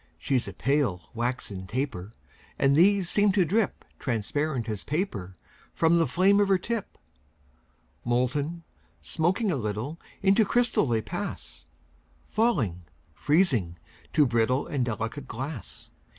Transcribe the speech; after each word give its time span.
She's 0.17 0.47
a 0.47 0.53
pale, 0.53 1.11
waxen 1.13 1.67
taper; 1.67 2.11
And 2.57 2.75
these 2.75 3.07
seem 3.07 3.31
to 3.33 3.45
drip 3.45 3.85
Transparent 3.99 4.67
as 4.67 4.83
paper 4.83 5.37
From 5.75 5.99
the 5.99 6.07
flame 6.07 6.39
of 6.39 6.47
her 6.47 6.57
tip. 6.57 6.97
Molten, 8.03 8.63
smoking 9.03 9.51
a 9.51 9.55
little, 9.57 9.99
Into 10.23 10.43
crystal 10.43 10.87
they 10.87 11.03
pass; 11.03 11.65
Falling, 12.27 12.81
freezing, 13.13 13.77
to 14.13 14.25
brittle 14.25 14.65
And 14.65 14.83
delicate 14.83 15.27
glass. 15.27 15.91